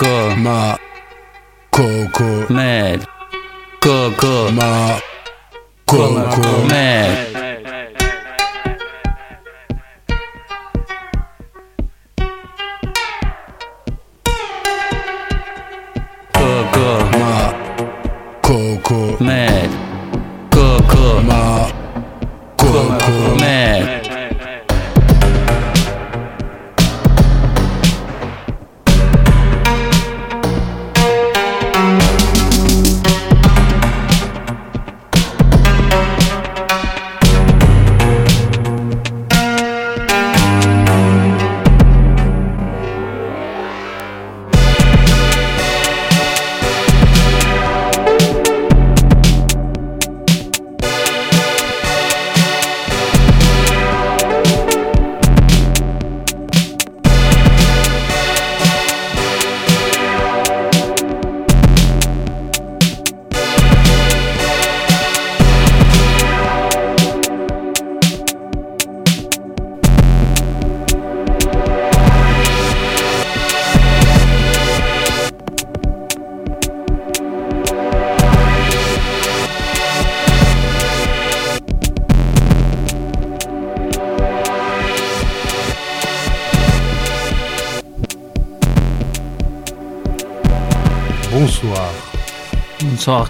Coco. 0.00 0.34
Ma. 0.36 0.78
Coco. 1.68 2.46
Mad. 2.48 3.06
Coco. 3.80 4.50
Ma. 4.50 4.98
Coco. 5.84 6.64
Mad. 6.64 7.29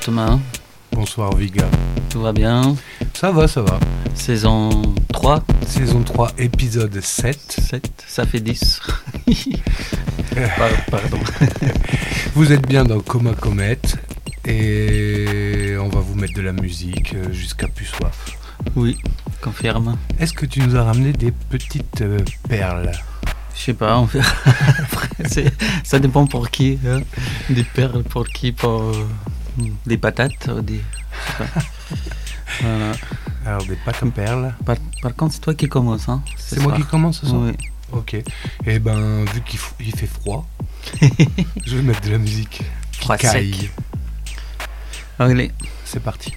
Bonsoir 0.07 0.27
Thomas. 0.27 0.39
Bonsoir 0.93 1.37
Viga. 1.37 1.69
Tout 2.09 2.21
va 2.23 2.33
bien 2.33 2.75
Ça 3.15 3.31
va, 3.31 3.47
ça 3.47 3.63
va. 3.63 3.79
Saison 4.15 4.83
3, 5.13 5.43
Saison 5.67 6.03
3, 6.03 6.33
épisode 6.39 7.01
7. 7.01 7.39
7, 7.71 8.05
ça 8.07 8.27
fait 8.27 8.41
10. 8.41 8.81
Par- 10.57 10.85
Pardon. 10.91 11.19
Vous 12.35 12.53
êtes 12.53 12.67
bien 12.67 12.85
dans 12.85 13.01
Coma 13.01 13.35
Comet. 13.35 13.79
Et 14.47 15.77
on 15.79 15.89
va 15.89 16.01
vous 16.01 16.15
mettre 16.15 16.35
de 16.35 16.43
la 16.43 16.53
musique 16.53 17.15
euh, 17.15 17.33
jusqu'à 17.33 17.69
plus 17.69 17.85
soif. 17.87 18.37
Oui, 18.77 18.97
confirme. 19.43 19.97
Est-ce 20.19 20.33
que 20.33 20.47
tu 20.47 20.61
nous 20.61 20.77
as 20.77 20.83
ramené 20.85 21.13
des 21.13 21.31
petites 21.31 22.01
euh, 22.01 22.19
perles? 22.49 22.93
Je 23.55 23.61
sais 23.61 23.75
pas, 23.75 23.99
on 23.99 24.07
fait. 24.07 24.21
Après, 24.79 25.09
ça 25.85 25.99
dépend 25.99 26.27
pour 26.27 26.51
qui. 26.51 26.79
hein. 26.87 27.01
Des 27.51 27.65
perles 27.65 28.03
pour 28.03 28.27
qui 28.27 28.53
Pour 28.53 28.81
euh, 28.81 29.07
des 29.87 29.99
patates 29.99 30.49
ou 30.49 30.61
des. 30.61 30.81
Voilà. 32.61 32.93
Alors 33.47 33.65
des 33.65 33.77
pâtes 33.77 34.03
à 34.03 34.07
perles. 34.07 34.55
Par, 34.67 34.77
par 35.03 35.15
contre, 35.15 35.35
c'est 35.35 35.41
toi 35.41 35.55
qui 35.55 35.69
commence. 35.69 36.09
Hein, 36.09 36.23
ce 36.37 36.57
C'est 36.57 36.61
moi 36.61 36.73
soir. 36.73 36.77
qui 36.79 36.85
commence 36.85 37.21
ce 37.21 37.27
soir 37.27 37.43
Oui. 37.43 37.53
Ok. 37.93 38.17
Et 38.67 38.79
ben, 38.79 39.25
vu 39.25 39.41
qu'il 39.43 39.59
il 39.81 39.95
fait 39.97 40.07
froid, 40.07 40.47
je 41.67 41.77
vais 41.77 41.83
mettre 41.83 42.01
de 42.03 42.11
la 42.11 42.19
musique. 42.19 42.63
qui 42.93 43.01
Froid 43.01 43.17
caille. 43.17 43.55
sec. 43.55 43.71
Allez. 45.19 45.51
C'est 45.85 46.03
parti. 46.03 46.35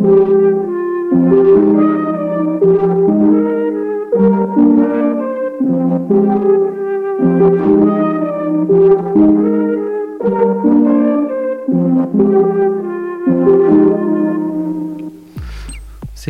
C'est 0.00 0.06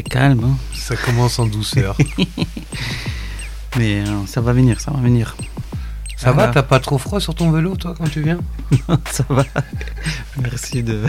calme, 0.03 0.41
hein. 0.45 0.57
Ça 0.75 0.97
commence 0.97 1.39
en 1.39 1.47
douceur. 1.47 1.97
mais 3.77 4.01
euh, 4.01 4.27
ça 4.27 4.41
va 4.41 4.53
venir, 4.53 4.81
ça 4.81 4.91
va 4.91 4.99
venir. 4.99 5.37
Ça 6.17 6.33
va, 6.33 6.49
t'as 6.49 6.65
pas 6.65 6.81
trop 6.81 6.99
froid 6.99 7.21
sur 7.21 7.37
ton 7.37 7.53
vélo, 7.53 7.77
toi, 7.77 7.95
quand 7.97 8.09
tu 8.09 8.21
viens? 8.21 8.41
Ça 9.11 9.25
va. 9.29 9.45
Merci 10.39 10.83
de. 10.83 11.05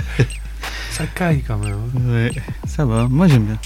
Ça 1.02 1.08
caille 1.08 1.42
quand 1.42 1.58
même. 1.58 1.74
hein. 1.98 2.12
Ouais, 2.12 2.32
ça 2.68 2.86
va. 2.86 3.08
Moi 3.08 3.28
j'aime 3.28 3.46
bien. 3.46 3.58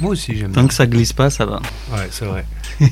Moi 0.00 0.10
aussi, 0.12 0.36
j'aime 0.36 0.52
Tant 0.52 0.66
que 0.66 0.74
ça 0.74 0.86
glisse 0.86 1.12
pas, 1.12 1.28
ça 1.30 1.44
va. 1.46 1.60
bien. 1.60 1.96
Ouais, 1.98 2.08
c'est 2.10 2.24
vrai. 2.24 2.44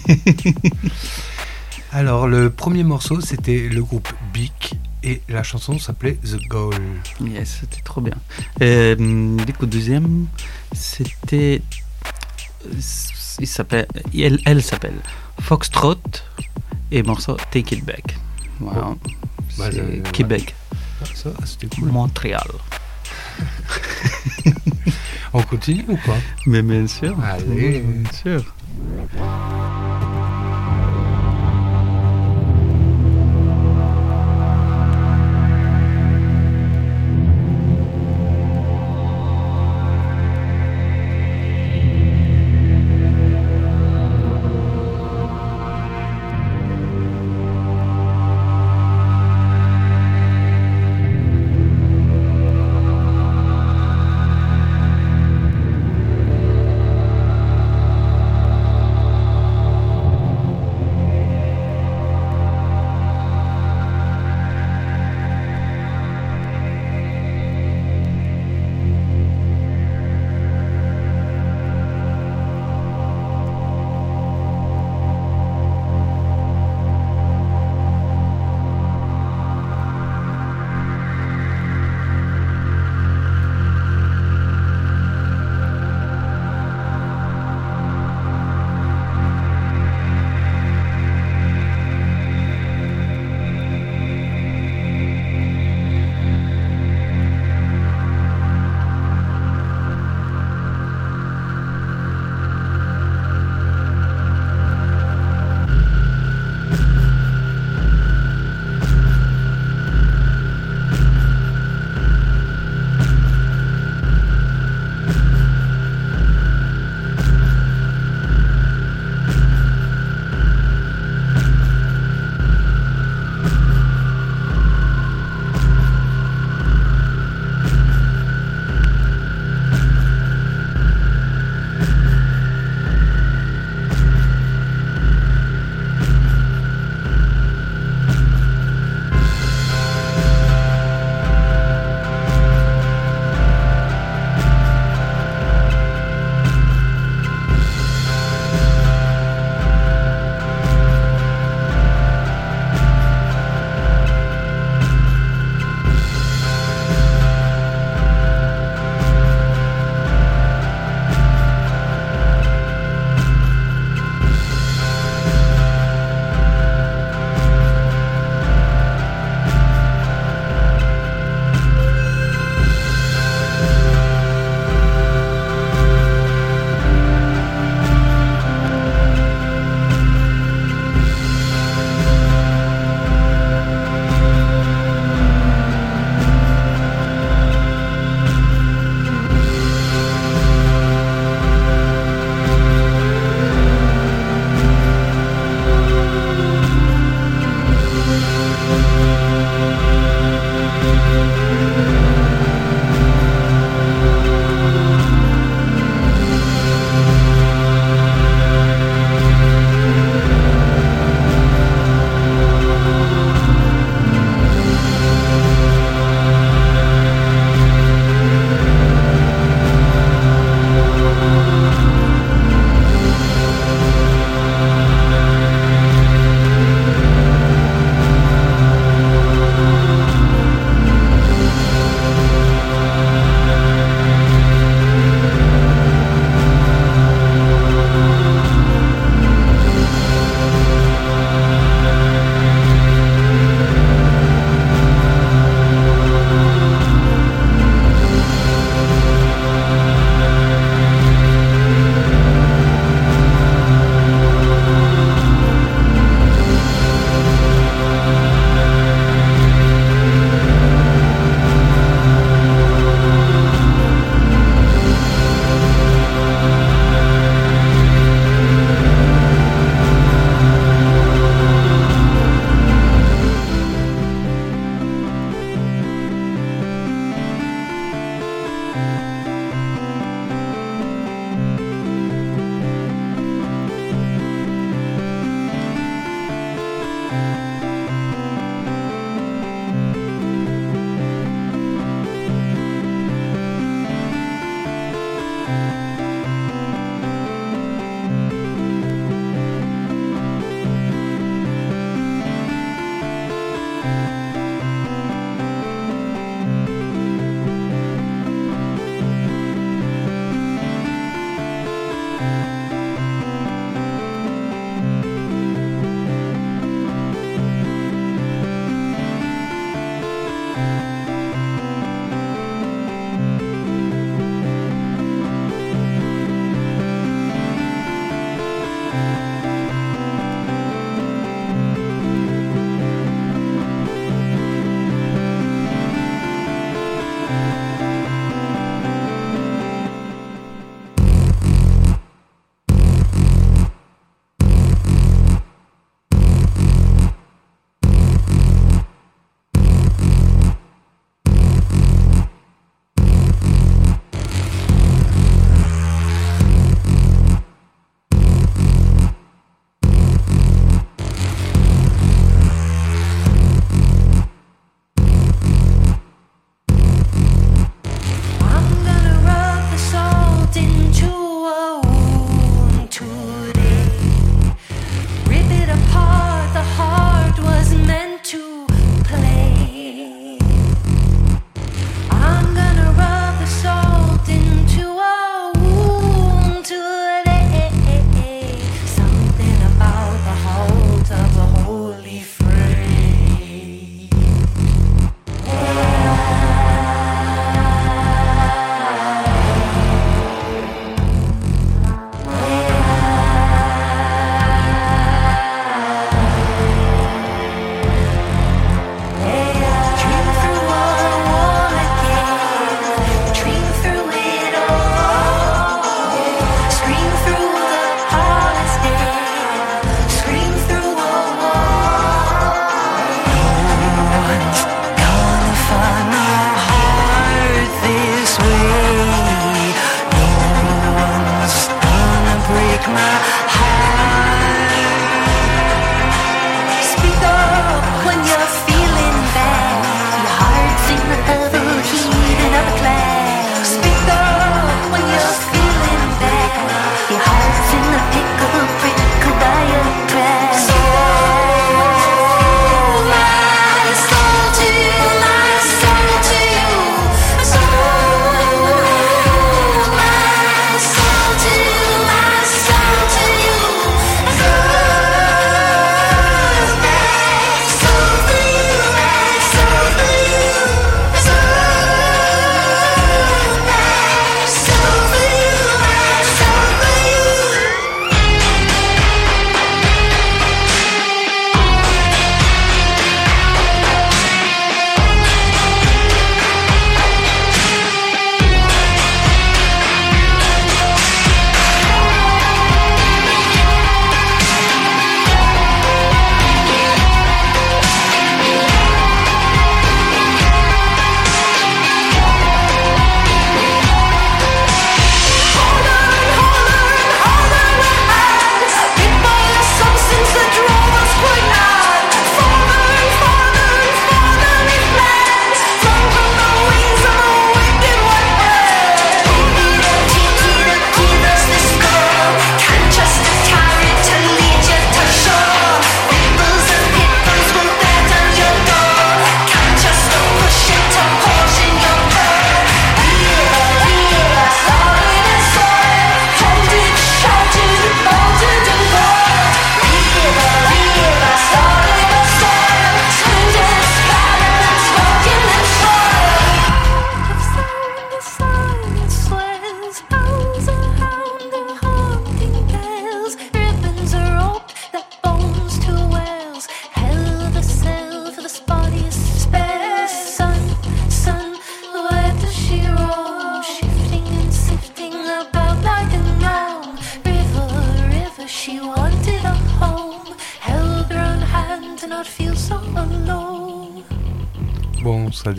Alors, 1.92 2.26
le 2.26 2.50
premier 2.50 2.82
morceau, 2.84 3.20
c'était 3.20 3.68
le 3.68 3.82
groupe 3.82 4.08
Bic 4.32 4.74
et 5.04 5.22
la 5.28 5.42
chanson 5.42 5.78
s'appelait 5.78 6.14
The 6.24 6.38
Goal. 6.48 6.74
Yes, 7.20 7.58
c'était 7.60 7.80
trop 7.82 8.00
bien. 8.00 8.14
Et, 8.60 8.96
hum, 8.98 9.36
du 9.44 9.52
coup, 9.52 9.66
deuxième, 9.66 10.26
c'était. 10.72 11.62
Il 13.38 13.46
s'appelle. 13.46 13.86
Elle, 14.18 14.40
elle 14.44 14.62
s'appelle 14.62 14.96
Foxtrot 15.40 15.94
et 16.90 17.02
morceau 17.02 17.36
Take 17.50 17.76
It 17.76 17.84
Back. 17.84 18.16
Voilà. 18.58 18.94
Bah, 19.58 19.68
C'est 19.70 19.78
euh, 19.78 20.02
Québec, 20.12 20.54
Ah, 21.02 21.04
ça, 21.14 21.30
c'était 21.44 21.68
cool. 21.76 21.90
Montréal. 21.92 22.48
On 25.32 25.42
continue 25.42 25.84
ou 25.88 25.96
quoi? 25.96 26.16
Mais 26.46 26.62
bien 26.62 26.86
sûr. 26.86 27.16
Allez. 27.22 27.80
Bien 27.80 28.12
sûr. 28.12 28.54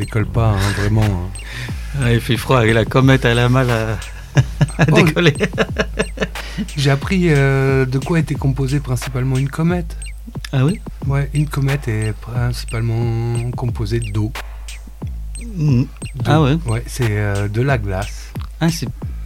Décolle 0.07 0.25
pas, 0.25 0.51
hein, 0.51 0.71
vraiment. 0.77 1.03
hein. 1.03 1.29
Ah, 2.01 2.13
il 2.13 2.21
fait 2.21 2.37
froid 2.37 2.65
et 2.65 2.71
la 2.73 2.85
comète, 2.85 3.25
elle 3.25 3.39
a 3.39 3.49
mal 3.49 3.69
à, 3.69 3.91
à 4.77 4.85
Oh. 4.91 5.01
décoller. 5.03 5.33
J'ai 6.77 6.89
appris 6.91 7.25
euh, 7.29 7.85
de 7.85 7.99
quoi 7.99 8.19
était 8.19 8.35
composée 8.35 8.79
principalement 8.79 9.37
une 9.37 9.49
comète. 9.49 9.97
Ah 10.53 10.63
oui? 10.65 10.79
Ouais, 11.07 11.29
une 11.33 11.47
comète 11.49 11.87
est 11.89 12.13
principalement 12.13 13.51
composée 13.51 13.99
d'eau. 13.99 14.31
Mm. 15.55 15.83
Ah 16.25 16.41
ouais? 16.41 16.57
Ouais, 16.65 16.83
c'est 16.87 17.07
euh, 17.09 17.47
de 17.49 17.61
la 17.61 17.77
glace. 17.77 18.31
ah, 18.61 18.67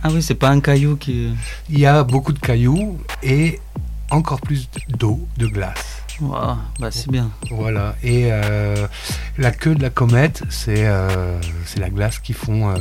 ah 0.03 0.09
oui, 0.11 0.21
c'est 0.23 0.35
pas 0.35 0.49
un 0.49 0.61
caillou 0.61 0.95
qui. 0.95 1.29
Il 1.69 1.79
y 1.79 1.85
a 1.85 2.03
beaucoup 2.03 2.33
de 2.33 2.39
cailloux 2.39 2.97
et 3.21 3.59
encore 4.09 4.41
plus 4.41 4.67
d'eau, 4.89 5.27
de 5.37 5.45
glace. 5.47 6.00
Wow, 6.21 6.57
bah 6.79 6.89
c'est 6.91 7.09
bien. 7.09 7.31
Voilà. 7.49 7.95
Et 8.03 8.29
euh, 8.31 8.87
la 9.39 9.51
queue 9.51 9.73
de 9.73 9.81
la 9.81 9.89
comète, 9.89 10.43
c'est 10.49 10.85
euh, 10.85 11.39
la 11.77 11.89
glace 11.89 12.19
qu'ils 12.19 12.35
font 12.35 12.69
euh, 12.69 12.75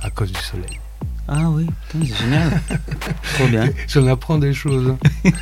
à 0.00 0.08
cause 0.08 0.32
du 0.32 0.40
soleil. 0.40 0.80
Ah 1.28 1.48
oui, 1.50 1.66
c'est 1.92 2.04
génial. 2.04 2.60
Trop 3.34 3.46
bien. 3.46 3.68
J'en 3.86 4.06
apprends 4.06 4.38
des 4.38 4.52
choses. 4.54 4.94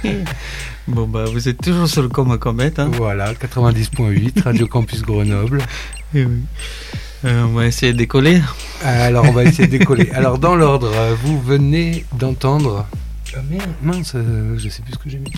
Bon, 0.89 1.07
bah 1.07 1.27
vous 1.31 1.49
êtes 1.51 1.61
toujours 1.61 1.87
sur 1.87 2.01
le 2.01 2.09
coma 2.09 2.39
comète. 2.39 2.79
Hein 2.79 2.91
Voilà, 2.95 3.35
90.8, 3.35 4.43
Radio 4.43 4.67
Campus 4.67 5.03
Grenoble. 5.03 5.63
Eh 6.15 6.25
oui. 6.25 6.41
Euh, 7.27 7.43
on 7.43 7.53
va 7.53 7.67
essayer 7.67 7.93
de 7.93 7.99
décoller. 7.99 8.41
Alors, 8.83 9.27
on 9.27 9.33
va 9.33 9.45
essayer 9.45 9.67
de 9.67 9.77
décoller. 9.77 10.11
Alors, 10.13 10.39
dans 10.39 10.57
l'ordre, 10.57 10.91
vous 11.23 11.39
venez 11.39 12.07
d'entendre. 12.19 12.87
Ah, 13.37 13.41
merde, 13.51 13.69
mince, 13.83 14.15
je 14.15 14.69
sais 14.71 14.81
plus 14.81 14.95
ce 14.95 14.99
que 14.99 15.11
j'ai 15.11 15.19
mis. 15.19 15.33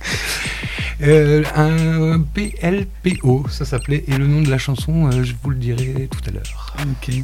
Euh, 1.02 1.42
un 1.56 2.20
PLPO, 2.20 3.46
ça 3.48 3.64
s'appelait. 3.64 4.04
Et 4.06 4.16
le 4.16 4.26
nom 4.26 4.42
de 4.42 4.50
la 4.50 4.58
chanson, 4.58 5.06
euh, 5.06 5.24
je 5.24 5.32
vous 5.42 5.50
le 5.50 5.56
dirai 5.56 6.08
tout 6.10 6.20
à 6.28 6.30
l'heure. 6.30 6.76
Ok. 6.78 7.14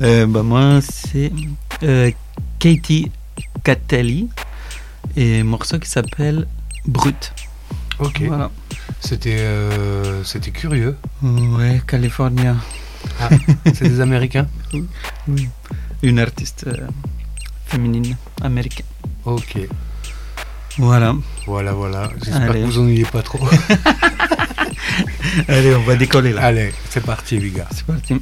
Euh, 0.00 0.26
bah 0.26 0.42
moi, 0.42 0.80
c'est 0.80 1.32
Katie 2.60 3.10
Catelli 3.64 4.28
et 5.16 5.40
un 5.40 5.44
morceau 5.44 5.78
qui 5.78 5.90
s'appelle 5.90 6.46
Brut. 6.86 7.32
Ok. 7.98 8.22
Voilà. 8.26 8.50
C'était 9.00 9.44
c'était 10.22 10.52
curieux. 10.52 10.96
Ouais, 11.22 11.82
California. 11.86 12.54
Ah, 13.20 13.28
c'est 13.74 13.88
des 13.88 14.00
Américains 14.00 14.46
Oui. 15.28 15.48
Une 16.02 16.20
artiste 16.20 16.66
féminine 17.66 18.16
américaine. 18.40 18.86
Ok. 19.24 19.58
Voilà. 20.78 21.14
Voilà, 21.46 21.72
voilà. 21.72 22.10
J'espère 22.22 22.52
que 22.52 22.58
vous 22.58 22.78
ennuyez 22.78 23.04
pas 23.04 23.22
trop. 23.22 23.38
Allez, 25.48 25.74
on 25.74 25.82
va 25.82 25.96
décoller 25.96 26.32
là. 26.32 26.42
Allez, 26.42 26.72
c'est 26.90 27.04
parti, 27.04 27.38
les 27.38 27.50
gars. 27.50 27.68
C'est 27.70 27.86
parti. 27.86 28.16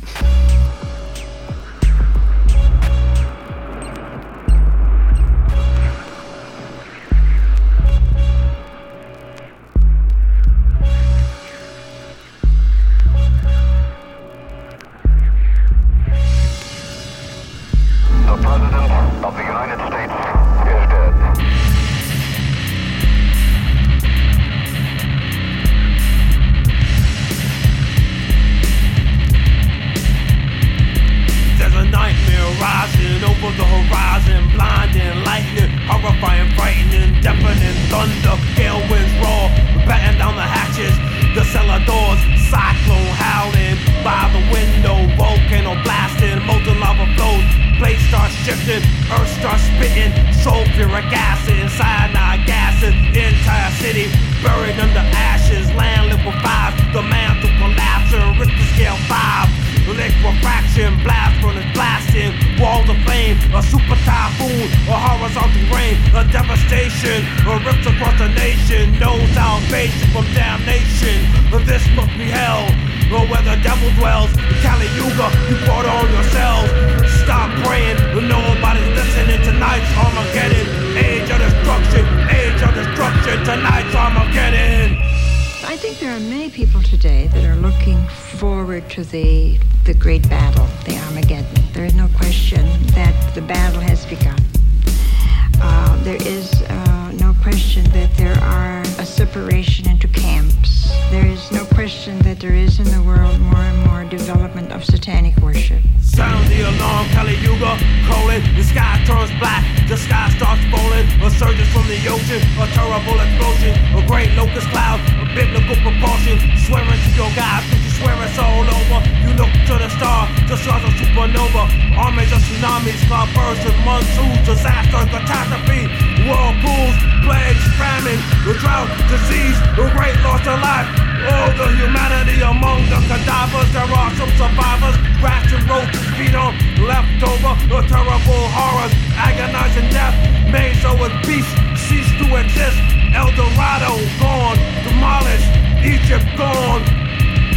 That 102.35 102.43
there 102.43 102.59
is 102.59 102.83
in 102.83 102.89
the 102.91 103.03
world 103.07 103.39
more 103.39 103.63
and 103.63 103.79
more 103.87 104.03
development 104.11 104.73
of 104.73 104.83
satanic 104.83 105.37
worship. 105.39 105.79
Sound 106.03 106.43
the 106.51 106.67
alarm, 106.67 107.07
Kali 107.15 107.39
Yuga 107.39 107.79
calling. 108.11 108.43
The 108.59 108.65
sky 108.67 108.99
turns 109.07 109.31
black, 109.39 109.63
the 109.87 109.95
sky 109.95 110.35
starts 110.35 110.67
falling. 110.67 111.07
A 111.23 111.31
surges 111.31 111.71
from 111.71 111.87
the 111.87 111.95
ocean, 112.11 112.43
a 112.59 112.67
terrible 112.75 113.19
explosion. 113.23 113.79
A 113.95 114.03
great 114.11 114.35
locust 114.35 114.67
cloud, 114.75 114.99
a 115.23 115.31
biblical 115.31 115.79
proportion. 115.79 116.43
Swearing 116.67 116.99
to 117.07 117.11
your 117.15 117.31
God, 117.39 117.63
you 117.71 117.91
swear 118.03 118.19
it's 118.27 118.35
all 118.35 118.67
over. 118.67 118.99
You 119.23 119.31
look 119.39 119.53
to 119.71 119.75
the 119.79 119.91
star, 119.95 120.27
the 120.51 120.59
stars 120.59 120.83
are 120.83 120.97
supernova. 120.99 121.71
Armies 121.95 122.35
of 122.35 122.43
tsunamis, 122.43 122.99
cloudbursts 123.07 123.63
and 123.63 123.79
monsoons, 123.87 124.43
disaster, 124.43 125.07
catastrophe. 125.07 125.87
Whirlpools, 126.27 126.99
plagues, 127.23 127.63
famine, 127.79 128.19
the 128.43 128.59
drought, 128.59 128.91
disease, 129.07 129.55
the 129.79 129.87
great 129.95 130.19
loss 130.27 130.43
of 130.51 130.59
life. 130.59 131.14
All 131.25 131.51
the 131.57 131.69
humanity 131.81 132.37
among 132.45 132.85
the 132.93 133.01
cadavers, 133.09 133.71
there 133.73 133.89
are 133.89 134.13
some 134.13 134.33
survivors. 134.37 134.97
Rats 135.25 135.53
and 135.57 135.65
roaches 135.65 136.05
feed 136.21 136.35
on 136.37 136.53
leftover, 136.85 137.57
the 137.65 137.81
terrible 137.89 138.45
horrors, 138.53 138.93
agonizing 139.17 139.89
death. 139.89 140.13
Made 140.53 140.77
so 140.85 140.93
as 141.01 141.15
beasts 141.25 141.49
cease 141.89 142.11
to 142.21 142.27
exist. 142.37 142.77
El 143.17 143.33
Dorado 143.33 143.97
gone, 144.21 144.61
demolished, 144.85 145.49
Egypt 145.81 146.29
gone, 146.37 146.85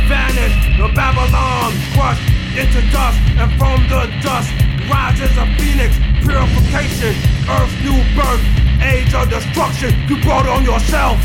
vanished. 0.07 0.63
The 0.79 0.87
Babylon 0.95 1.75
crushed 1.91 2.23
into 2.55 2.79
dust, 2.95 3.19
and 3.35 3.51
from 3.59 3.83
the 3.91 4.07
dust 4.23 4.47
rises 4.87 5.35
a 5.35 5.45
phoenix. 5.59 5.91
Purification, 6.23 7.11
Earth's 7.51 7.75
new 7.83 7.99
birth, 8.15 8.43
age 8.79 9.13
of 9.13 9.27
destruction. 9.29 9.91
You 10.07 10.21
brought 10.23 10.47
on 10.47 10.63
yourself. 10.63 11.19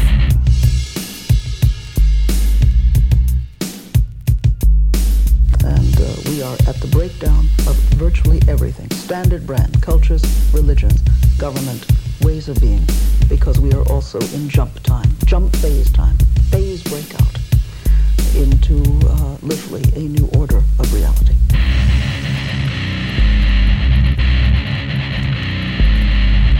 Uh, 6.02 6.16
we 6.28 6.42
are 6.42 6.54
at 6.66 6.76
the 6.80 6.88
breakdown 6.90 7.46
of 7.68 7.76
virtually 7.94 8.40
everything 8.48 8.90
standard 8.90 9.46
brand, 9.46 9.80
cultures, 9.82 10.22
religions, 10.52 11.00
government, 11.38 11.86
ways 12.22 12.48
of 12.48 12.60
being, 12.60 12.84
because 13.28 13.60
we 13.60 13.72
are 13.72 13.86
also 13.88 14.18
in 14.34 14.48
jump 14.48 14.82
time, 14.82 15.10
jump 15.24 15.54
phase 15.56 15.90
time, 15.92 16.16
phase 16.50 16.82
breakout 16.82 17.36
into 18.34 18.82
uh, 19.08 19.36
literally 19.42 19.84
a 19.94 20.08
new 20.08 20.28
order 20.38 20.58
of 20.78 20.92
reality. 20.92 21.34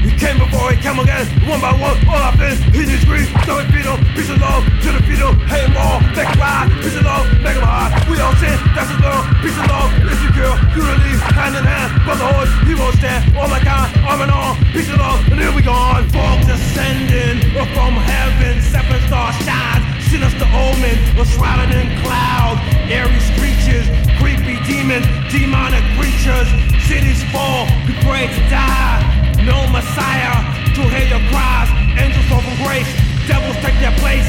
You 0.02 0.10
came 0.18 0.34
before 0.34 0.72
it 0.74 0.82
came 0.82 0.98
again, 0.98 1.30
one 1.46 1.60
by 1.62 1.70
one, 1.78 1.94
all 2.10 2.18
I've 2.18 2.34
been, 2.34 2.58
he 2.74 2.82
needs 2.82 3.06
grief, 3.06 3.30
so 3.46 3.62
it 3.62 3.70
beat 3.70 3.86
him, 3.86 4.02
peace 4.18 4.34
alone, 4.34 4.66
to 4.82 4.88
the 4.90 5.02
feet 5.06 5.22
of 5.22 5.38
hate 5.46 5.70
him 5.70 5.78
all, 5.78 6.02
make 6.10 6.26
him 6.26 6.42
high, 6.42 6.66
peace 6.82 6.98
alone, 6.98 7.26
make 7.38 7.54
him 7.54 7.62
high, 7.62 7.94
we 8.10 8.18
all 8.18 8.34
sin, 8.42 8.58
that's 8.74 8.90
his 8.90 8.98
law, 8.98 9.22
peace 9.38 9.54
alone, 9.62 9.94
if 10.10 10.18
you 10.26 10.30
girl, 10.34 10.58
you 10.74 10.82
to 10.82 11.22
hand 11.38 11.54
in 11.54 11.62
hand, 11.62 11.90
brotherhood. 12.02 12.50
he 12.66 12.74
won't 12.74 12.98
stand, 12.98 13.30
oh 13.38 13.46
all 13.46 13.48
my 13.48 13.62
kind, 13.62 13.94
arm 14.02 14.26
and 14.26 14.32
arm, 14.34 14.58
peace 14.74 14.90
alone, 14.90 15.22
and 15.30 15.38
here 15.38 15.54
we 15.54 15.62
gone, 15.62 16.02
fog 16.10 16.42
descending, 16.50 17.38
from 17.70 17.94
heaven, 17.94 18.58
seven 18.58 18.98
stars 19.06 19.38
shine. 19.46 19.86
sinister 20.10 20.50
omen, 20.50 20.98
was 21.14 21.30
shrouded 21.30 21.70
in 21.70 21.86
clouds, 22.02 22.58
airy 22.90 23.22
creatures, 23.38 23.86
creepy 24.18 24.58
demons, 24.66 25.06
demonic 25.30 25.84
creatures, 25.94 26.48
cities 26.90 27.22
fall, 27.30 27.66
we 27.86 27.94
pray 28.02 28.26
to 28.26 28.42
die, 28.50 29.11
no 29.42 29.66
Messiah 29.74 30.38
to 30.78 30.82
hear 30.86 31.18
your 31.18 31.22
cries. 31.34 31.66
Angels 31.98 32.26
fall 32.30 32.42
grace, 32.62 32.86
devils 33.26 33.58
take 33.58 33.74
their 33.82 33.90
place. 33.98 34.28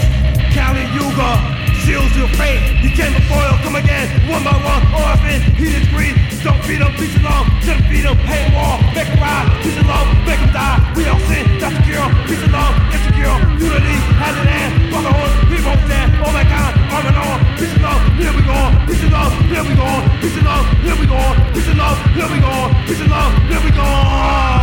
Kali 0.58 0.90
Yuga 0.90 1.38
seals 1.86 2.10
your 2.18 2.28
fate. 2.34 2.82
You 2.82 2.90
came 2.90 3.14
before, 3.14 3.38
he'll 3.46 3.62
come 3.62 3.76
again. 3.78 4.10
One 4.26 4.44
by 4.44 4.58
one, 4.58 4.82
orphan, 4.90 5.42
heated 5.54 5.86
greed. 5.94 6.18
Don't 6.42 6.58
feed 6.66 6.82
peace 6.98 7.14
and 7.14 7.24
love. 7.30 7.46
Just 7.62 7.86
feed 7.86 8.10
them, 8.10 8.18
hate 8.26 8.50
war, 8.58 8.82
make 8.98 9.06
them 9.06 9.22
ride. 9.22 9.48
Peace 9.62 9.78
and 9.78 9.86
love, 9.86 10.08
make 10.26 10.42
them 10.42 10.50
die. 10.50 10.82
We 10.98 11.06
all 11.06 11.22
sin, 11.30 11.46
that's 11.62 11.78
secure. 11.78 12.08
Peace 12.26 12.46
love, 12.50 12.74
insecure. 12.90 13.38
Unity, 13.62 13.98
hand 14.18 14.36
in 14.42 14.48
hand. 14.50 14.72
Brotherhood, 14.90 15.32
we 15.54 15.58
won't 15.62 15.82
stand. 15.86 16.10
All 16.26 16.34
that 16.34 16.50
kind, 16.50 16.74
arm 16.90 17.06
and 17.06 17.18
arm. 17.22 17.40
Peace 17.62 17.78
love, 17.86 18.02
here 18.18 18.34
we 18.34 18.42
go. 18.42 18.58
Peace 18.90 19.06
love, 19.14 19.34
here 19.46 19.62
we 19.62 19.74
go. 19.78 19.90
Peace 20.26 20.42
love, 20.42 20.66
here 20.82 20.98
we 20.98 21.06
go. 21.06 21.22
Peace 21.54 21.70
love, 21.78 21.98
here 22.18 22.30
we 22.34 22.38
go. 22.42 22.54
Peace 22.90 23.06
love, 23.06 23.32
here 23.46 23.62
we 23.62 23.72
go. 23.78 24.63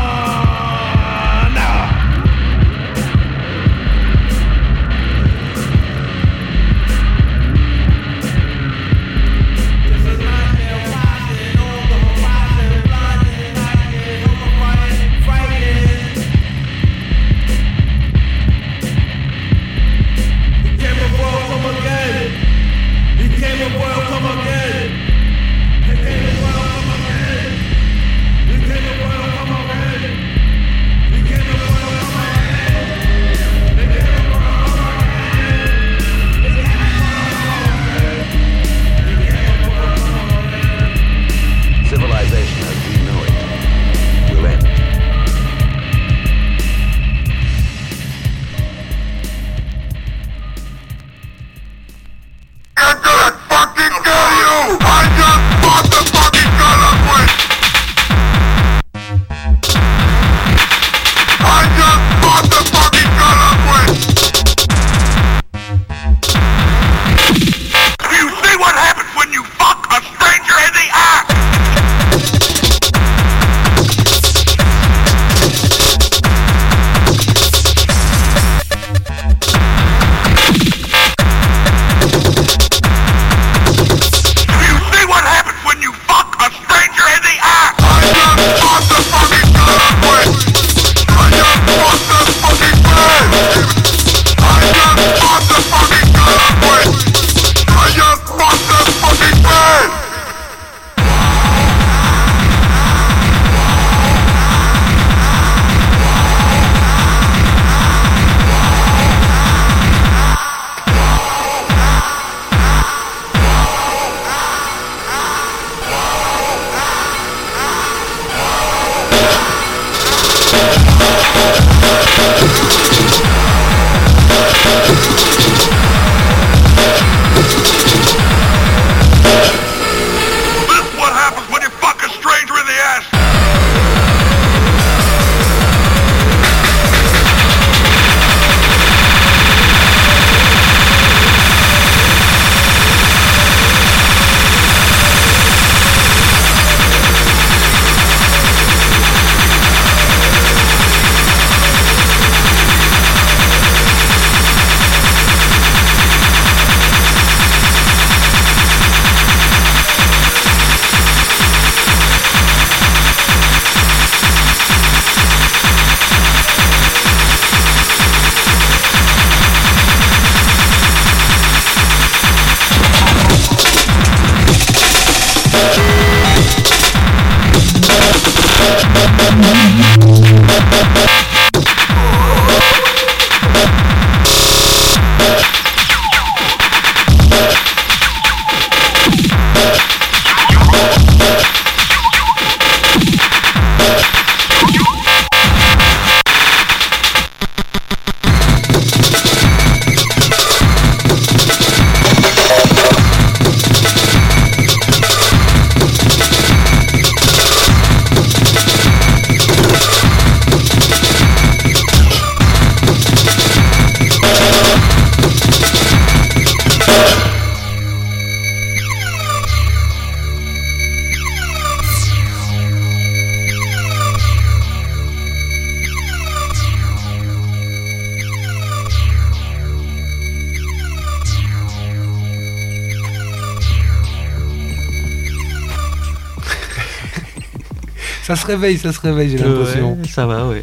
Réveille, 238.50 238.78
ça 238.78 238.92
se 238.92 239.00
réveille, 239.00 239.30
j'ai 239.30 239.38
l'impression. 239.38 239.92
Ouais, 239.92 240.08
ça 240.08 240.26
va, 240.26 240.46
oui. 240.48 240.62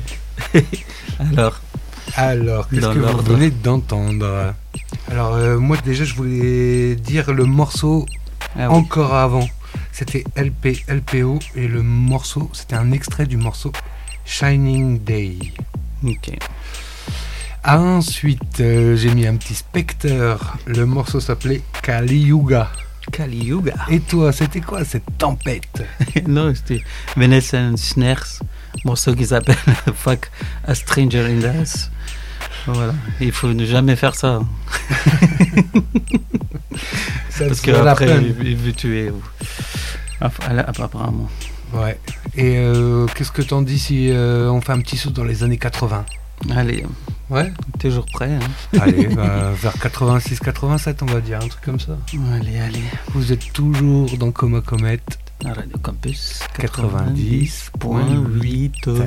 Alors, 1.20 1.60
Alors, 2.16 2.70
qu'est-ce 2.70 2.88
que 2.88 3.00
vous 3.00 3.34
venez 3.34 3.50
d'entendre? 3.50 4.54
Alors, 5.10 5.36
euh, 5.36 5.58
moi 5.58 5.78
déjà, 5.84 6.04
je 6.04 6.14
voulais 6.16 6.96
dire 6.96 7.32
le 7.34 7.46
morceau 7.46 8.06
ah 8.58 8.70
oui. 8.70 8.76
encore 8.76 9.14
avant. 9.14 9.48
C'était 9.92 10.24
LP, 10.36 10.84
LPO, 10.88 11.40
et 11.56 11.68
le 11.68 11.82
morceau, 11.82 12.50
c'était 12.54 12.76
un 12.76 12.92
extrait 12.92 13.26
du 13.26 13.38
morceau 13.38 13.72
Shining 14.26 15.00
Day. 15.00 15.38
ok. 16.04 16.38
Ensuite, 17.66 18.60
euh, 18.62 18.96
j'ai 18.96 19.14
mis 19.14 19.28
un 19.28 19.36
petit 19.36 19.56
Spectre. 19.56 20.58
Le 20.66 20.86
morceau 20.86 21.20
s'appelait 21.20 21.62
Kali 21.82 22.20
Yuga. 22.20 22.70
Kali 23.12 23.46
Yuga. 23.46 23.76
Et 23.90 24.00
toi, 24.00 24.32
c'était 24.32 24.62
quoi 24.62 24.84
cette 24.86 25.18
tempête? 25.18 25.84
Non, 26.28 26.54
c'était 26.54 26.84
Venetian 27.16 27.76
Snares 27.78 28.42
morceau 28.86 29.14
qui 29.16 29.26
s'appelle 29.26 29.56
Fuck 29.96 30.30
a 30.66 30.74
Stranger 30.76 31.26
in 31.26 31.40
the 31.42 31.46
House. 31.46 31.90
Voilà, 32.66 32.94
il 33.22 33.32
faut 33.32 33.54
ne 33.54 33.66
jamais 33.66 33.96
faire 33.96 34.16
ça. 34.16 34.42
Ça 37.30 37.46
Parce 37.46 37.62
peine. 37.62 38.36
il, 38.42 38.48
il 38.48 38.56
veut 38.58 38.74
tuer. 38.74 39.12
apparemment. 40.20 41.30
Ouais. 41.74 41.98
Et 42.36 42.58
euh, 42.58 43.06
qu'est-ce 43.16 43.32
que 43.32 43.42
t'en 43.42 43.62
dis 43.62 43.80
si 43.80 44.10
euh, 44.12 44.50
on 44.50 44.60
fait 44.62 44.74
un 44.74 44.80
petit 44.80 44.98
saut 44.98 45.12
dans 45.12 45.24
les 45.24 45.44
années 45.44 45.58
80 45.58 46.06
Allez, 46.56 46.84
Ouais. 47.30 47.52
toujours 47.80 48.06
prêt. 48.06 48.32
hein 48.34 48.40
Allez, 48.80 49.08
bah, 49.08 49.52
vers 49.54 49.76
86-87, 49.78 50.98
on 51.02 51.06
va 51.06 51.22
dire, 51.22 51.40
un 51.42 51.48
truc 51.48 51.64
comme 51.64 51.80
ça. 51.80 51.98
allez, 52.34 52.58
allez. 52.60 52.84
Vous 53.14 53.32
êtes 53.34 53.52
toujours 53.54 54.18
dans 54.18 54.32
Coma 54.32 54.62
Comet. 54.62 55.00
Radio 55.44 55.78
Campus 55.84 56.40
90.8. 56.58 57.62
90.8. 57.80 59.06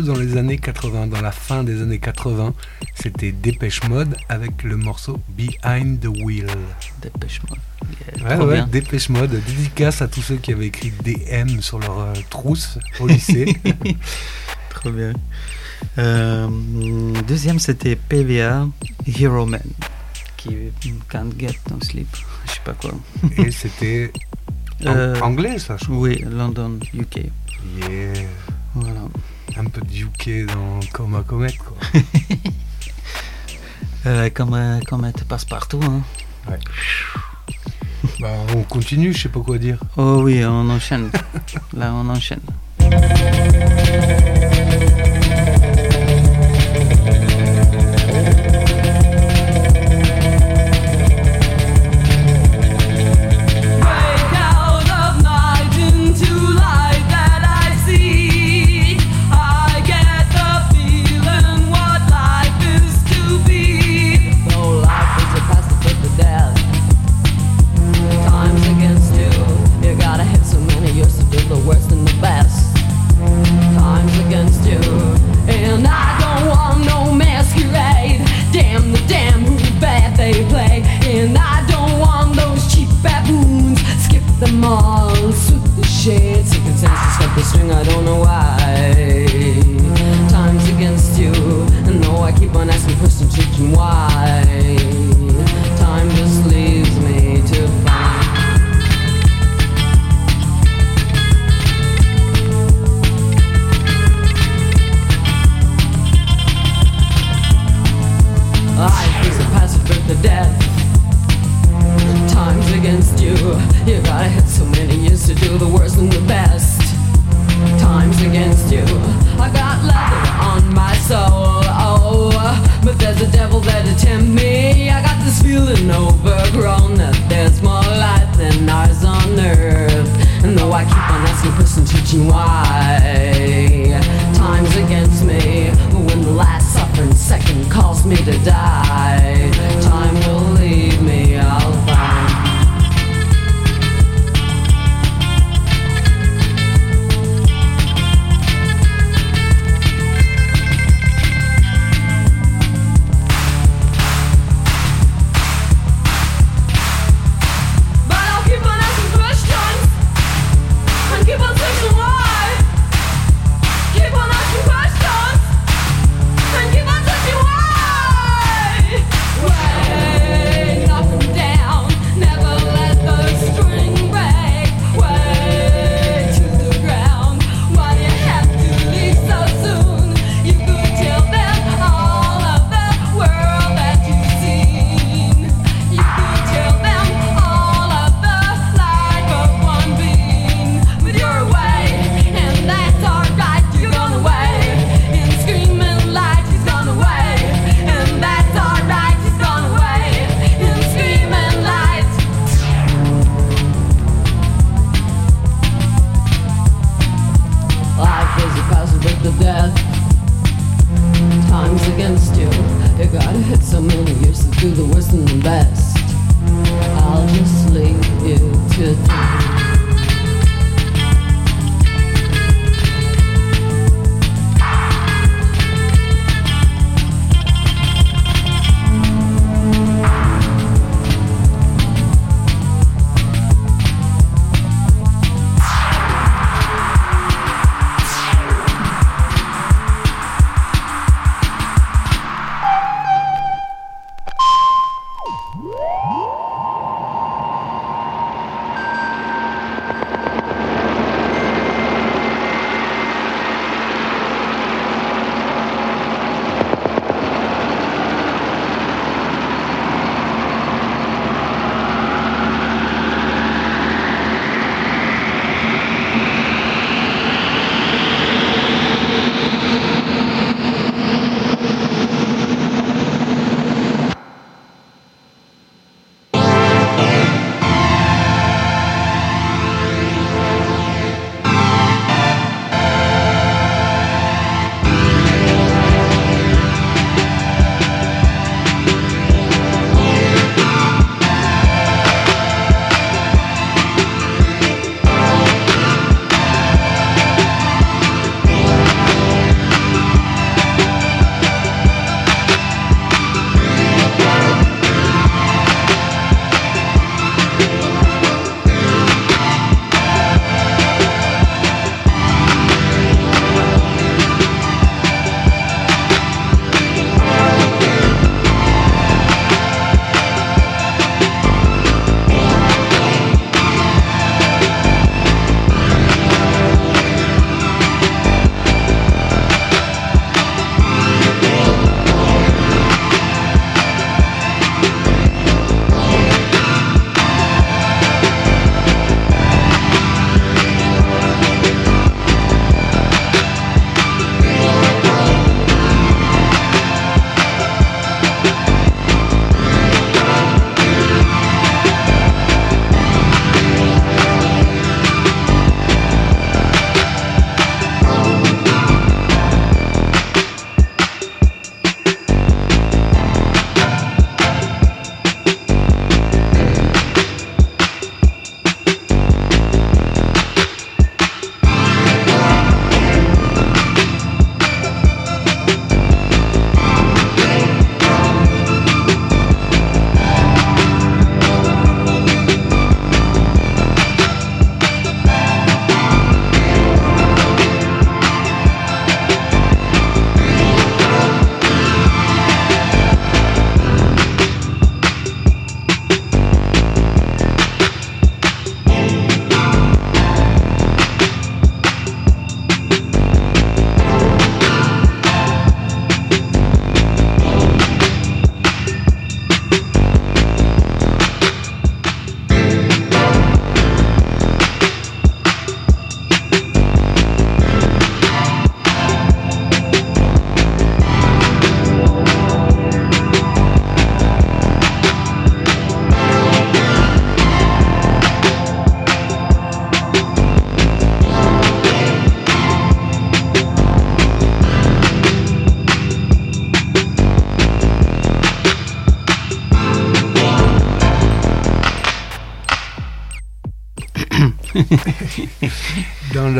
dans 0.00 0.16
les 0.16 0.36
années 0.36 0.58
80, 0.58 1.08
dans 1.08 1.20
la 1.20 1.32
fin 1.32 1.64
des 1.64 1.82
années 1.82 1.98
80. 1.98 2.54
C'était 2.94 3.32
Dépêche 3.32 3.82
Mode 3.88 4.16
avec 4.28 4.62
le 4.62 4.76
morceau 4.76 5.20
Behind 5.30 6.00
the 6.00 6.08
Wheel. 6.22 6.46
Dépêche 7.02 7.40
Mode. 7.48 7.58
Ouais, 8.24 8.44
ouais. 8.44 8.64
Dépêche 8.70 9.08
Mode. 9.08 9.40
Dédicace 9.46 10.02
à 10.02 10.08
tous 10.08 10.22
ceux 10.22 10.36
qui 10.36 10.52
avaient 10.52 10.66
écrit 10.66 10.92
DM 11.04 11.60
sur 11.60 11.78
leur 11.78 11.98
euh, 11.98 12.12
trousse 12.30 12.78
au 13.00 13.06
lycée. 13.06 13.56
trop 14.70 14.90
bien. 14.90 15.12
Euh, 15.98 16.48
deuxième, 17.26 17.58
c'était 17.58 17.96
PVA 17.96 18.66
Hero 19.06 19.46
Man, 19.46 19.60
qui 20.36 20.56
Can't 21.10 21.30
Get 21.38 21.58
No 21.70 21.78
Sleep, 21.80 22.08
je 22.46 22.52
sais 22.52 22.60
pas 22.64 22.72
quoi. 22.72 22.92
Et 23.36 23.50
c'était 23.50 24.12
euh, 24.86 25.18
anglais, 25.20 25.58
ça, 25.58 25.76
je 25.78 25.84
crois. 25.84 25.96
Oui, 25.96 26.24
London, 26.28 26.78
UK. 26.94 27.26
Yeah. 27.76 28.28
Voilà 28.74 29.00
un 29.56 29.64
peu 29.66 29.80
de 29.80 29.94
UK 29.94 30.46
dans 30.46 30.80
Coma 30.92 31.22
Comet, 31.22 31.52
quoi. 31.52 31.76
comme, 34.30 34.54
euh, 34.54 34.80
comme 34.86 35.04
elle 35.04 35.12
te 35.12 35.24
passe 35.24 35.44
partout, 35.44 35.80
hein. 35.82 36.02
Ouais. 36.48 36.58
bah, 38.20 38.28
on 38.54 38.62
continue, 38.62 39.12
je 39.12 39.22
sais 39.22 39.28
pas 39.28 39.40
quoi 39.40 39.58
dire. 39.58 39.78
Oh 39.96 40.20
oui, 40.22 40.44
on 40.44 40.68
enchaîne. 40.70 41.10
Là, 41.72 41.92
on 41.94 42.08
enchaîne. 42.08 42.40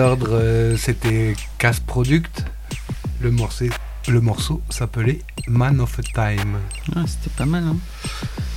L'ordre, 0.05 0.29
euh, 0.33 0.77
c'était 0.77 1.35
Casse 1.59 1.81
Product. 1.81 2.45
Le 3.21 3.31
morceau, 3.31 3.65
le 4.09 4.21
morceau 4.21 4.61
s'appelait 4.69 5.21
Man 5.49 5.81
of 5.81 5.99
a 5.99 6.03
Time. 6.03 6.59
Ah, 6.95 7.05
C'était 7.07 7.31
pas 7.37 7.47
mal, 7.47 7.65
hein 7.65 7.77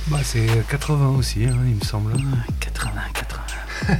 Bah, 0.08 0.18
c'est 0.22 0.46
80 0.68 1.08
aussi, 1.16 1.44
hein, 1.46 1.56
il 1.66 1.76
me 1.76 1.80
semble. 1.84 2.12
Ah, 2.18 2.44
80, 2.60 2.90
80. 3.14 3.42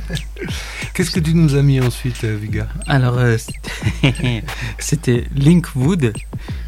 Qu'est-ce 0.94 1.10
que 1.10 1.20
tu 1.20 1.32
nous 1.34 1.54
as 1.54 1.62
mis 1.62 1.80
ensuite, 1.80 2.22
euh, 2.24 2.36
Viga? 2.36 2.66
Alors, 2.86 3.16
euh, 3.16 3.36
c'était- 3.38 4.44
c'était 4.78 5.24
Linkwood, 5.34 6.12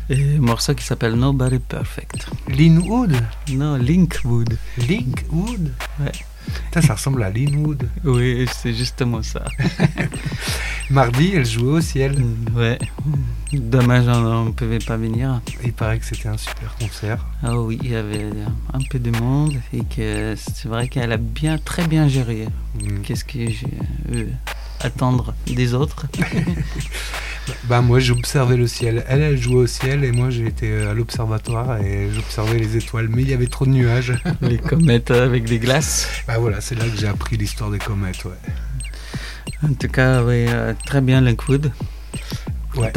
et 0.08 0.36
un 0.36 0.40
morceau 0.40 0.74
qui 0.74 0.84
s'appelle 0.84 1.14
Nobody 1.14 1.58
Perfect. 1.58 2.26
Linwood 2.48 3.16
Non, 3.50 3.76
Linkwood. 3.76 4.56
Linkwood? 4.78 5.72
Ouais. 6.00 6.12
Putain, 6.66 6.82
ça 6.82 6.94
ressemble 6.94 7.22
à 7.22 7.30
Linwood. 7.30 7.88
Oui, 8.04 8.46
c'est 8.52 8.74
justement 8.74 9.22
ça. 9.22 9.44
Mardi, 10.90 11.32
elle 11.34 11.46
jouait 11.46 11.72
au 11.72 11.80
ciel. 11.80 12.22
Ouais. 12.54 12.78
Dommage, 13.52 14.08
on 14.08 14.46
ne 14.46 14.50
pouvait 14.50 14.78
pas 14.78 14.96
venir. 14.96 15.40
Il 15.64 15.72
paraît 15.72 15.98
que 15.98 16.04
c'était 16.04 16.28
un 16.28 16.36
super 16.36 16.74
concert. 16.80 17.24
Ah 17.42 17.56
oui, 17.58 17.78
il 17.82 17.90
y 17.90 17.96
avait 17.96 18.26
un 18.72 18.80
peu 18.90 18.98
de 18.98 19.10
monde 19.10 19.54
et 19.72 19.84
que 19.84 20.34
c'est 20.36 20.68
vrai 20.68 20.88
qu'elle 20.88 21.12
a 21.12 21.16
bien, 21.16 21.58
très 21.58 21.86
bien 21.86 22.08
géré. 22.08 22.48
Mm. 22.74 23.02
Qu'est-ce 23.02 23.24
que 23.24 23.38
j'ai 23.50 23.78
eu 24.12 24.28
attendre 24.80 25.34
des 25.46 25.74
autres? 25.74 26.06
Bah 27.64 27.80
moi 27.80 27.98
j'observais 27.98 28.56
le 28.56 28.66
ciel. 28.66 29.04
Elle, 29.08 29.22
elle 29.22 29.36
jouait 29.40 29.56
au 29.62 29.66
ciel 29.66 30.04
et 30.04 30.12
moi 30.12 30.30
j'étais 30.30 30.82
à 30.82 30.94
l'observatoire 30.94 31.78
et 31.78 32.08
j'observais 32.12 32.58
les 32.58 32.76
étoiles. 32.76 33.08
Mais 33.08 33.22
il 33.22 33.30
y 33.30 33.34
avait 33.34 33.46
trop 33.46 33.64
de 33.66 33.70
nuages. 33.70 34.14
Les 34.42 34.58
comètes 34.58 35.10
avec 35.10 35.44
des 35.44 35.58
glaces. 35.58 36.08
bah 36.26 36.38
voilà, 36.38 36.60
c'est 36.60 36.74
là 36.74 36.84
que 36.84 36.96
j'ai 36.96 37.06
appris 37.08 37.36
l'histoire 37.36 37.70
des 37.70 37.78
comètes, 37.78 38.24
ouais. 38.24 38.32
En 39.68 39.74
tout 39.74 39.88
cas, 39.88 40.22
oui, 40.22 40.46
euh, 40.48 40.72
très 40.86 41.00
bien 41.00 41.20
Linkwood. 41.20 41.70
Ouais. 42.76 42.92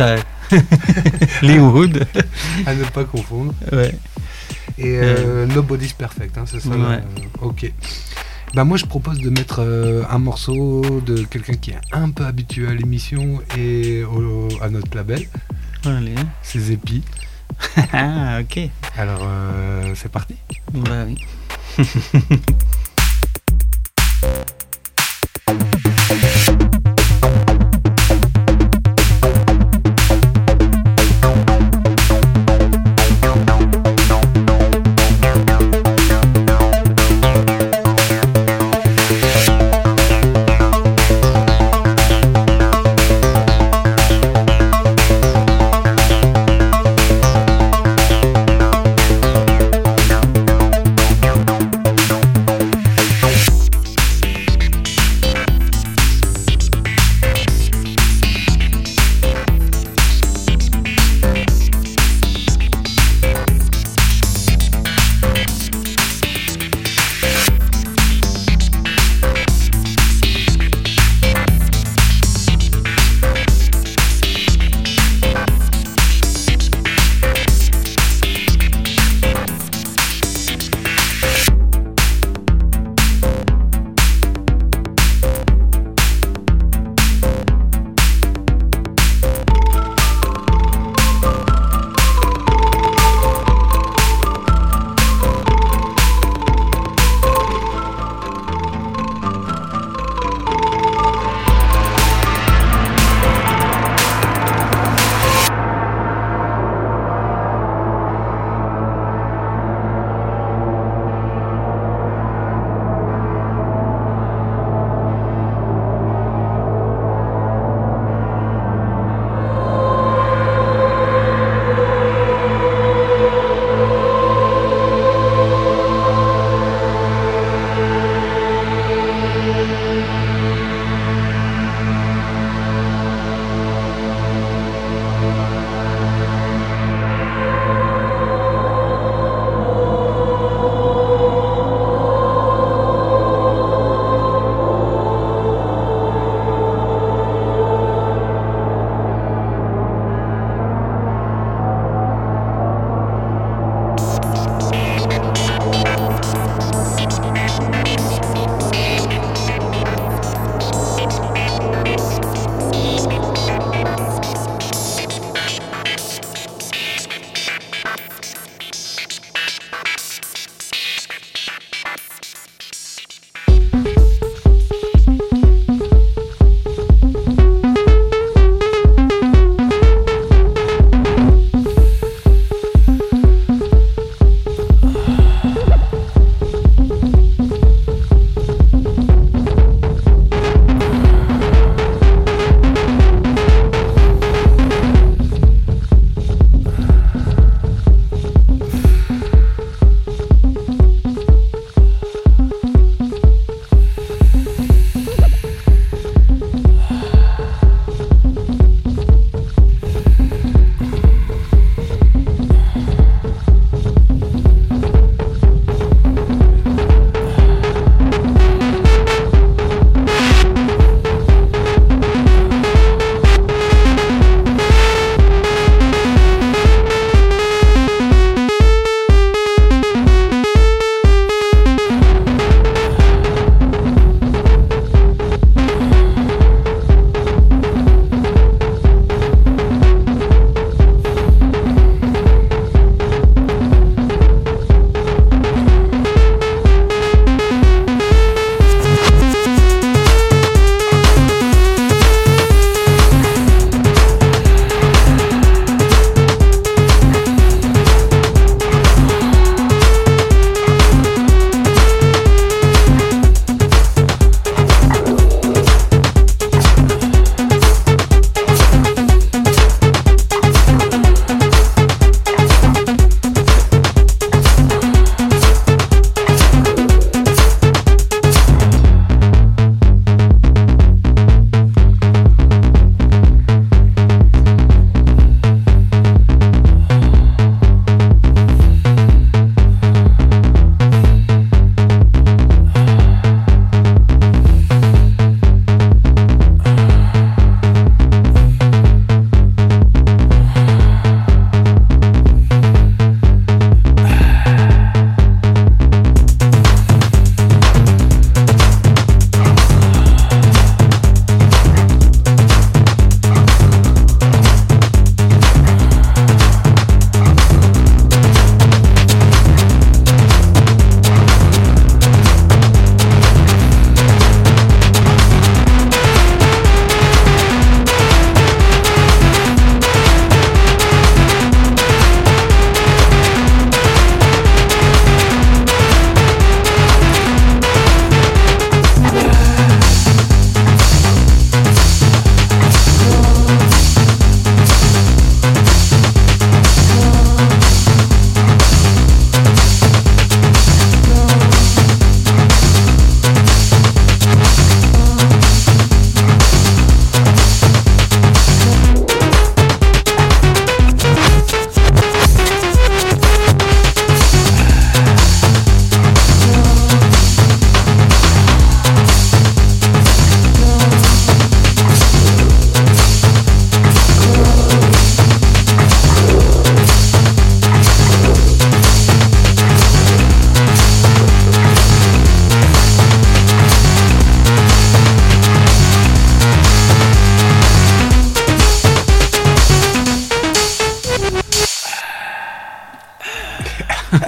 Linwood. 1.42 2.06
À 2.66 2.74
ne 2.76 2.84
pas 2.86 3.04
confondre. 3.04 3.54
Ouais. 3.72 3.94
Et 4.78 4.98
euh, 5.02 5.46
Nobody's 5.48 5.94
Perfect, 5.94 6.38
hein, 6.38 6.46
c'est 6.46 6.60
ça 6.62 6.70
Ouais. 6.70 6.78
euh, 6.78 7.02
Ok. 7.42 7.72
Bah 8.54 8.64
moi 8.64 8.78
je 8.78 8.86
propose 8.86 9.18
de 9.20 9.30
mettre 9.32 9.60
euh, 9.62 10.04
un 10.10 10.20
morceau 10.20 10.82
de 11.06 11.24
quelqu'un 11.24 11.54
qui 11.56 11.72
est 11.72 11.80
un 11.92 12.12
peu 12.12 12.24
habitué 12.26 12.68
à 12.68 12.74
l'émission 12.74 13.42
et 13.58 14.04
au- 14.04 14.48
à 14.62 14.70
notre 14.70 14.96
label, 14.96 15.28
Allez. 15.86 16.16
c'est 16.44 16.60
Zepi. 16.60 17.04
Ah, 17.94 18.40
ok. 18.42 18.60
Alors 18.98 19.22
euh, 19.24 19.94
c'est 19.96 20.12
parti. 20.12 20.36
Bah 20.74 21.06
oui. 21.08 21.18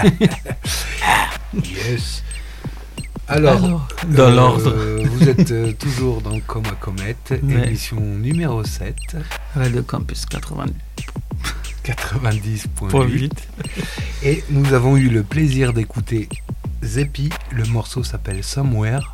Yes. 1.53 2.23
Alors, 3.27 3.63
Alors, 3.63 3.87
dans 4.09 4.23
euh, 4.23 4.35
l'ordre. 4.35 4.75
vous 5.05 5.29
êtes 5.29 5.51
euh, 5.51 5.71
toujours 5.73 6.21
dans 6.21 6.39
Coma 6.41 6.71
Comet, 6.79 7.15
Ouais. 7.31 7.67
émission 7.67 7.99
numéro 7.99 8.63
7, 8.63 8.95
Radio 9.55 9.81
Campus 9.83 10.25
80.8. 10.25 10.71
90.8. 11.83 13.31
Et 14.23 14.43
nous 14.49 14.73
avons 14.73 14.97
eu 14.97 15.09
le 15.09 15.23
plaisir 15.23 15.73
d'écouter 15.73 16.27
Zepi. 16.83 17.29
Le 17.51 17.63
morceau 17.65 18.03
s'appelle 18.03 18.43
Somewhere. 18.43 19.13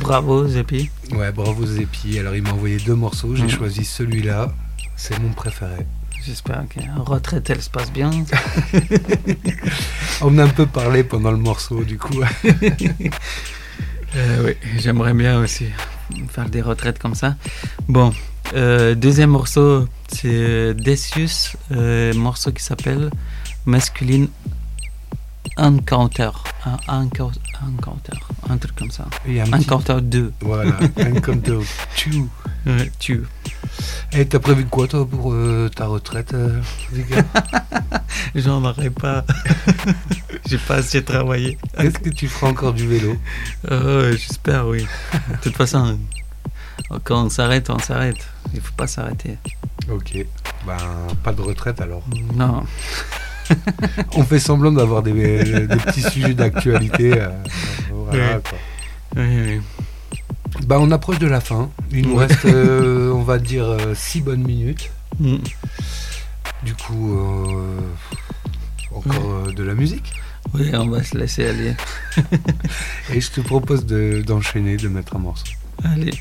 Bravo, 0.00 0.46
Zepi. 0.48 0.90
Ouais, 1.12 1.30
bravo 1.32 1.66
Zepi. 1.66 2.18
Alors, 2.18 2.34
il 2.34 2.42
m'a 2.42 2.52
envoyé 2.52 2.78
deux 2.78 2.94
morceaux. 2.94 3.34
J'ai 3.36 3.42
Mhm. 3.44 3.50
choisi 3.50 3.84
celui-là. 3.84 4.52
C'est 4.96 5.18
mon 5.20 5.30
préféré. 5.32 5.86
J'espère 6.26 6.64
la 6.76 7.02
retraite, 7.04 7.48
elle 7.50 7.62
se 7.62 7.70
passe 7.70 7.92
bien. 7.92 8.10
On 10.20 10.36
a 10.38 10.44
un 10.44 10.48
peu 10.48 10.66
parlé 10.66 11.04
pendant 11.04 11.30
le 11.30 11.36
morceau, 11.36 11.84
du 11.84 11.98
coup. 11.98 12.20
Euh, 14.14 14.46
oui, 14.46 14.56
j'aimerais 14.78 15.12
bien 15.12 15.40
aussi 15.40 15.66
faire 16.30 16.48
des 16.48 16.62
retraites 16.62 16.98
comme 16.98 17.14
ça. 17.14 17.34
Bon, 17.86 18.14
euh, 18.54 18.94
deuxième 18.94 19.30
morceau, 19.30 19.86
c'est 20.08 20.72
Decius, 20.72 21.54
euh, 21.72 22.14
morceau 22.14 22.50
qui 22.50 22.62
s'appelle 22.62 23.10
Masculine 23.66 24.28
Encounter. 25.56 26.30
Un, 26.66 26.76
encounter, 27.04 27.40
encounter, 27.62 28.18
un 28.50 28.58
truc 28.58 28.74
comme 28.76 28.90
ça. 28.90 29.04
Un 29.26 29.44
petit- 29.44 29.54
Encounter 29.54 30.00
2. 30.02 30.32
Voilà, 30.40 30.76
Encounter 30.98 31.52
2. 32.06 32.70
Ouais, 32.70 32.92
tu. 32.98 33.22
Et 34.12 34.26
t'as 34.26 34.38
prévu 34.40 34.66
quoi, 34.66 34.86
toi, 34.88 35.06
pour 35.08 35.32
euh, 35.32 35.70
ta 35.74 35.86
retraite, 35.86 36.34
euh, 36.34 36.60
J'en 38.34 38.64
aurais 38.64 38.90
pas. 38.90 39.24
J'ai 40.46 40.58
pas 40.58 40.76
assez 40.76 41.02
travaillé. 41.02 41.56
Est-ce 41.78 41.98
que 42.00 42.10
tu 42.10 42.28
feras 42.28 42.50
encore 42.50 42.72
du 42.74 42.86
vélo? 42.86 43.16
Euh, 43.70 44.12
J'espère, 44.16 44.66
oui. 44.66 44.86
De 45.30 45.36
toute 45.42 45.56
façon, 45.56 45.98
quand 47.04 47.24
on 47.26 47.30
s'arrête, 47.30 47.70
on 47.70 47.78
s'arrête. 47.78 48.26
Il 48.54 48.60
faut 48.60 48.74
pas 48.76 48.86
s'arrêter. 48.86 49.38
Ok. 49.90 50.18
Ben, 50.66 50.76
pas 51.22 51.32
de 51.32 51.40
retraite 51.42 51.80
alors. 51.80 52.02
Non. 52.34 52.64
On 54.16 54.22
fait 54.24 54.38
semblant 54.38 54.72
d'avoir 54.72 55.02
des, 55.02 55.12
des 55.12 55.76
petits 55.76 56.02
sujets 56.02 56.34
d'actualité. 56.34 57.12
euh, 57.20 57.28
voilà, 57.90 58.36
Oui. 58.36 58.42
quoi. 58.48 58.58
Oui, 59.16 59.40
oui. 59.46 59.60
Ben, 60.66 60.78
on 60.78 60.90
approche 60.90 61.18
de 61.18 61.26
la 61.26 61.40
fin. 61.40 61.70
Il 61.92 62.08
nous 62.08 62.16
reste, 62.16 62.44
euh, 62.46 63.10
on 63.12 63.22
va 63.22 63.38
dire, 63.38 63.76
6 63.94 64.20
bonnes 64.22 64.42
minutes. 64.46 64.90
Mm. 65.20 65.36
Du 66.64 66.74
coup, 66.74 67.14
euh, 67.18 67.80
encore 68.94 69.14
euh, 69.46 69.52
de 69.52 69.62
la 69.62 69.74
musique. 69.74 70.12
Oui, 70.54 70.70
on 70.74 70.88
va 70.88 71.02
se 71.02 71.16
laisser 71.18 71.46
aller. 71.46 71.74
Et 73.12 73.20
je 73.20 73.30
te 73.30 73.40
propose 73.40 73.84
de- 73.84 74.22
d'enchaîner, 74.26 74.76
de 74.76 74.88
mettre 74.88 75.16
un 75.16 75.18
morceau. 75.18 75.44
Allez. 75.84 76.12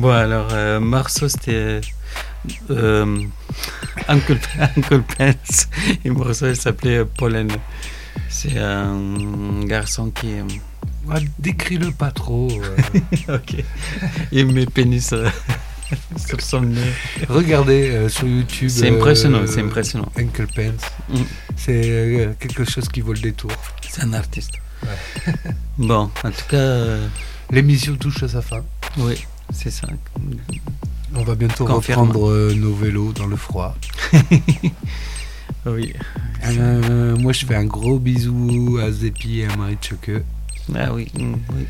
Bon, 0.00 0.10
alors, 0.10 0.48
euh, 0.52 0.80
morceau, 0.80 1.28
c'était 1.28 1.80
euh, 2.70 3.18
Uncle, 4.08 4.38
Uncle 4.76 5.02
Pence. 5.02 5.68
Et 6.04 6.08
le 6.08 6.14
morceau, 6.14 6.48
il 6.48 6.56
s'appelait 6.56 6.98
euh, 6.98 7.04
Pollen. 7.04 7.50
C'est 8.30 8.56
un 8.58 9.60
garçon 9.64 10.10
qui. 10.10 10.32
euh, 10.38 10.44
Ouais, 11.06 11.20
Décris-le 11.38 11.90
pas 11.92 12.10
trop. 12.10 12.48
euh. 12.50 13.00
ok. 13.36 13.62
Il 14.32 14.46
met 14.52 14.64
pénis 14.66 15.12
euh, 15.12 15.28
sur 16.16 16.40
son 16.40 16.62
nez. 16.62 16.80
Regardez 17.28 17.90
euh, 17.90 18.08
sur 18.08 18.26
YouTube. 18.26 18.68
C'est 18.70 18.88
impressionnant, 18.88 19.42
c'est 19.46 19.60
impressionnant. 19.62 20.10
Uncle 20.16 20.46
Pence. 20.54 20.84
Mm. 21.10 21.22
C'est 21.56 21.82
euh, 21.84 22.32
quelque 22.38 22.64
chose 22.64 22.88
qui 22.88 23.00
vaut 23.02 23.12
le 23.12 23.20
détour. 23.20 23.50
C'est 23.86 24.02
un 24.02 24.12
artiste. 24.14 24.52
Bon, 25.76 26.10
en 26.24 26.30
tout 26.30 26.46
cas, 26.48 26.56
euh, 26.56 27.06
L'émission 27.50 27.96
touche 27.96 28.22
à 28.22 28.28
sa 28.28 28.40
fin. 28.40 28.62
oui, 28.98 29.26
c'est 29.52 29.70
ça. 29.70 29.86
On 31.14 31.24
va 31.24 31.34
bientôt 31.34 31.66
reprendre 31.66 32.30
euh, 32.30 32.54
nos 32.54 32.74
vélos 32.74 33.12
dans 33.12 33.26
le 33.26 33.36
froid. 33.36 33.76
Oui. 35.66 35.92
Euh, 36.46 37.18
moi, 37.18 37.34
je 37.34 37.44
fais 37.44 37.54
un 37.54 37.66
gros 37.66 37.98
bisou 37.98 38.78
à 38.82 38.90
Zepi 38.90 39.40
et 39.40 39.46
à 39.46 39.54
Marie 39.56 39.76
Tchoke. 39.76 40.22
Ah 40.74 40.94
oui, 40.94 41.08
mm, 41.18 41.34
oui. 41.54 41.66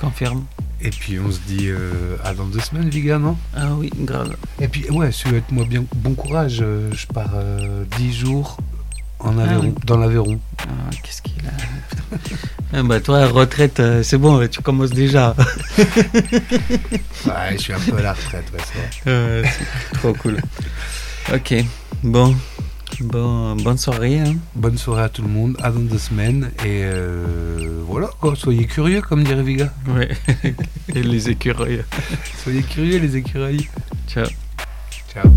Confirme. 0.00 0.46
Et 0.80 0.88
puis, 0.88 1.18
on 1.20 1.30
se 1.30 1.40
dit 1.40 1.68
euh, 1.68 2.16
à 2.24 2.32
dans 2.32 2.46
deux 2.46 2.60
semaines, 2.60 2.88
Viga, 2.88 3.18
non? 3.18 3.36
Ah 3.54 3.74
oui, 3.74 3.90
grave. 3.94 4.34
Et 4.58 4.68
puis, 4.68 4.88
ouais, 4.90 5.12
souhaite-moi 5.12 5.66
bien 5.66 5.84
bon 5.96 6.14
courage. 6.14 6.64
je 6.92 7.06
pars 7.08 7.34
10 7.98 8.14
jours 8.14 8.56
en 9.18 9.38
Aveyron, 9.38 9.62
oui. 9.64 9.74
dans 9.84 9.96
l'Aveyron. 9.98 10.38
Ah, 10.60 10.64
Qu'est-ce 11.02 11.22
qu'il 11.22 11.42
a. 11.46 12.16
Ah 12.72 12.82
bah 12.82 13.00
toi, 13.00 13.26
retraite, 13.26 13.80
euh, 13.80 14.02
c'est 14.02 14.18
bon, 14.18 14.46
tu 14.48 14.60
commences 14.60 14.90
déjà. 14.90 15.34
Ouais, 17.26 17.52
je 17.52 17.58
suis 17.58 17.72
un 17.72 17.78
peu 17.80 17.96
à 17.96 18.02
la 18.02 18.12
retraite, 18.12 18.44
ouais, 18.52 18.60
c'est. 19.02 19.10
Euh, 19.10 19.44
trop 19.94 20.12
cool. 20.14 20.36
Ok, 21.32 21.54
bon. 22.02 22.36
Bon, 23.00 23.56
bonne 23.56 23.76
soirée. 23.78 24.20
Hein. 24.20 24.36
Bonne 24.54 24.78
soirée 24.78 25.02
à 25.02 25.08
tout 25.08 25.22
le 25.22 25.28
monde, 25.28 25.56
à 25.62 25.70
dans 25.70 25.80
deux 25.80 25.98
semaines. 25.98 26.50
Et 26.64 26.82
euh, 26.84 27.82
voilà, 27.86 28.08
quoi, 28.20 28.34
soyez 28.36 28.66
curieux, 28.66 29.02
comme 29.02 29.22
dirait 29.24 29.42
Viga. 29.42 29.72
Ouais. 29.88 30.08
Et 30.94 31.02
les 31.02 31.28
écureuils. 31.28 31.84
Soyez 32.42 32.62
curieux, 32.62 32.98
les 32.98 33.16
écureuils. 33.16 33.68
Ciao. 34.08 34.26
Ciao. 35.12 35.30